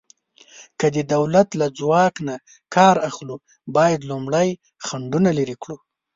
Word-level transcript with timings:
که 0.79 0.87
د 0.95 0.97
دولت 1.13 1.47
له 1.59 1.67
ځواک 1.79 2.15
نه 2.27 2.35
کار 2.75 2.95
اخلو، 3.09 3.35
باید 3.75 4.07
لومړی 4.09 4.49
خنډونه 4.85 5.29
لرې 5.39 5.55
کړو. 5.63 5.77